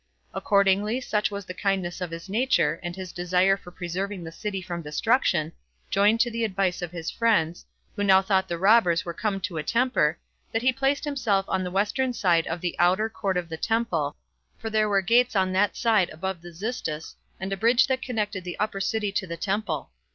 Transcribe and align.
Accordingly, 0.33 0.99
such 0.99 1.29
was 1.29 1.45
the 1.45 1.53
kindness 1.53 2.01
of 2.01 2.09
his 2.09 2.27
nature, 2.27 2.79
and 2.81 2.95
his 2.95 3.11
desire 3.11 3.53
of 3.53 3.75
preserving 3.75 4.23
the 4.23 4.31
city 4.31 4.59
from 4.59 4.81
destruction, 4.81 5.53
joined 5.91 6.19
to 6.21 6.31
the 6.31 6.43
advice 6.43 6.81
of 6.81 6.89
his 6.91 7.11
friends, 7.11 7.67
who 7.95 8.03
now 8.03 8.19
thought 8.23 8.47
the 8.47 8.57
robbers 8.57 9.05
were 9.05 9.13
come 9.13 9.39
to 9.41 9.57
a 9.59 9.63
temper, 9.63 10.17
that 10.53 10.63
he 10.63 10.73
placed 10.73 11.03
himself 11.03 11.45
on 11.47 11.63
the 11.63 11.69
western 11.69 12.13
side 12.13 12.47
of 12.47 12.61
the 12.61 12.75
outer 12.79 13.09
[court 13.09 13.37
of 13.37 13.47
the] 13.47 13.57
temple; 13.57 14.17
for 14.57 14.71
there 14.71 14.89
were 14.89 15.03
gates 15.03 15.35
on 15.35 15.51
that 15.53 15.77
side 15.77 16.09
above 16.09 16.41
the 16.41 16.49
Xystus, 16.49 17.13
and 17.39 17.53
a 17.53 17.57
bridge 17.57 17.85
that 17.85 18.01
connected 18.01 18.43
the 18.43 18.57
upper 18.59 18.81
city 18.81 19.11
to 19.11 19.27
the 19.27 19.37
temple. 19.37 19.91